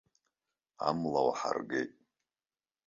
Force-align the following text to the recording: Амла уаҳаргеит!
Амла 0.87 1.21
уаҳаргеит! 1.27 1.91